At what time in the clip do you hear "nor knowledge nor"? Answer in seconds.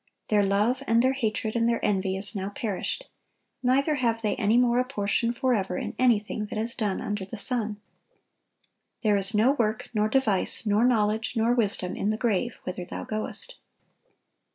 10.65-11.53